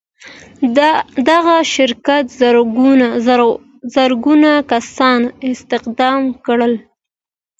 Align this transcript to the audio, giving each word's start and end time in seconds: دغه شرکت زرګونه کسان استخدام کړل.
دغه 1.29 1.55
شرکت 1.75 2.23
زرګونه 3.95 4.51
کسان 4.71 5.21
استخدام 5.49 6.21
کړل. 6.45 6.73